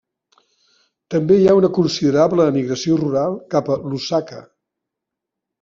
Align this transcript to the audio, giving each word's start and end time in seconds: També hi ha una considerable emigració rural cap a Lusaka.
També 1.15 1.35
hi 1.41 1.43
ha 1.51 1.57
una 1.59 1.69
considerable 1.79 2.49
emigració 2.53 2.97
rural 3.05 3.39
cap 3.55 3.73
a 3.77 3.81
Lusaka. 3.93 4.43